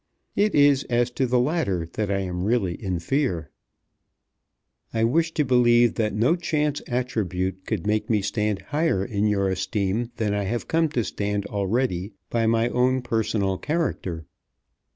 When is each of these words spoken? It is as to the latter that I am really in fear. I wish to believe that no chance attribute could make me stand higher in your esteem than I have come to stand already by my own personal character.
It 0.35 0.55
is 0.55 0.83
as 0.85 1.11
to 1.11 1.27
the 1.27 1.37
latter 1.39 1.87
that 1.93 2.09
I 2.09 2.21
am 2.21 2.43
really 2.43 2.73
in 2.73 2.97
fear. 2.97 3.51
I 4.91 5.03
wish 5.03 5.31
to 5.35 5.45
believe 5.45 5.93
that 5.93 6.15
no 6.15 6.35
chance 6.35 6.81
attribute 6.87 7.67
could 7.67 7.85
make 7.85 8.09
me 8.09 8.23
stand 8.23 8.63
higher 8.63 9.05
in 9.05 9.27
your 9.27 9.47
esteem 9.47 10.09
than 10.15 10.33
I 10.33 10.45
have 10.45 10.67
come 10.67 10.89
to 10.97 11.03
stand 11.03 11.45
already 11.45 12.13
by 12.31 12.47
my 12.47 12.69
own 12.69 13.03
personal 13.03 13.59
character. 13.59 14.25